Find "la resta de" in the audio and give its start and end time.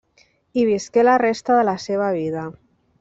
1.05-1.67